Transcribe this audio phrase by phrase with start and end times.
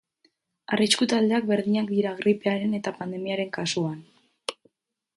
[0.77, 4.05] Arrisku taldeak berdinak dira gripearen eta pandemiaren kasuan.